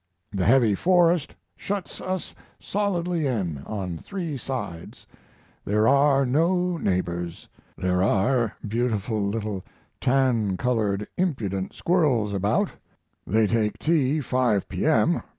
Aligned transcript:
The 0.31 0.45
heavy 0.45 0.73
forest 0.73 1.35
shuts 1.55 2.01
us 2.01 2.33
solidly 2.59 3.27
in 3.27 3.59
on 3.67 3.99
three 3.99 4.35
sides 4.35 5.05
there 5.63 5.87
are 5.87 6.25
no 6.25 6.75
neighbors. 6.77 7.47
There 7.77 8.01
are 8.01 8.55
beautiful 8.67 9.21
little 9.23 9.63
tan 9.99 10.57
colored 10.57 11.07
impudent 11.17 11.73
squirrels 11.75 12.33
about. 12.33 12.71
They 13.27 13.45
take 13.45 13.77
tea 13.77 14.21
5 14.21 14.67
P.M. 14.67 15.21